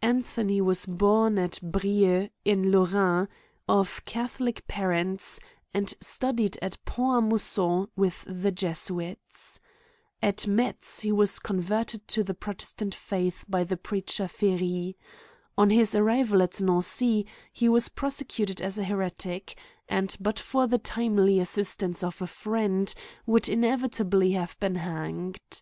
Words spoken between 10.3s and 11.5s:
Metz he was